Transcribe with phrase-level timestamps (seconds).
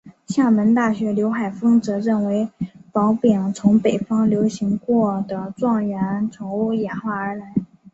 [0.29, 2.49] 厦门大学刘海峰则认为
[2.91, 7.53] 博饼从北方流行过的状元筹演化而来。